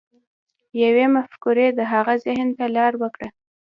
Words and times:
يوې 0.83 1.05
مفکورې 1.15 1.67
د 1.77 1.79
هغه 1.93 2.13
ذهن 2.25 2.49
ته 2.57 2.65
لار 2.75 2.93
وکړه. 3.01 3.27